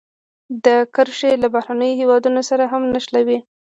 [0.65, 3.37] دا کرښې له بهرنیو هېوادونو سره هم نښلوي.